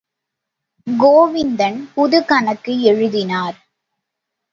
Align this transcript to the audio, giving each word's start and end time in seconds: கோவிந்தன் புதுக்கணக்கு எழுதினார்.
கோவிந்தன் 0.87 1.77
புதுக்கணக்கு 1.95 2.73
எழுதினார். 2.81 3.57